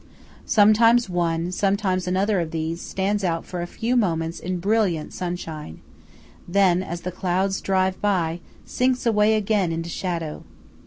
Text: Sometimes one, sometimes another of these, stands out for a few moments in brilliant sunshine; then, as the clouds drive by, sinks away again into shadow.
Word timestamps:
Sometimes 0.47 1.11
one, 1.11 1.51
sometimes 1.51 2.07
another 2.07 2.39
of 2.39 2.49
these, 2.49 2.81
stands 2.81 3.23
out 3.23 3.45
for 3.45 3.61
a 3.61 3.67
few 3.67 3.95
moments 3.95 4.39
in 4.39 4.57
brilliant 4.57 5.13
sunshine; 5.13 5.79
then, 6.47 6.81
as 6.81 7.01
the 7.01 7.11
clouds 7.11 7.61
drive 7.61 8.01
by, 8.01 8.39
sinks 8.65 9.05
away 9.05 9.35
again 9.35 9.71
into 9.71 9.89
shadow. 9.89 10.41